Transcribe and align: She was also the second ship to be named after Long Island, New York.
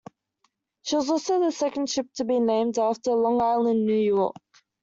She 0.81 0.95
was 0.95 1.11
also 1.11 1.39
the 1.39 1.51
second 1.51 1.87
ship 1.91 2.07
to 2.15 2.25
be 2.25 2.39
named 2.39 2.79
after 2.79 3.11
Long 3.11 3.39
Island, 3.39 3.85
New 3.85 3.93
York. 3.93 4.35